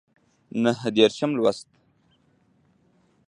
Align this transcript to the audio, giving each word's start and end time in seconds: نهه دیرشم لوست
نهه 0.63 0.89
دیرشم 0.95 1.31
لوست 1.37 1.67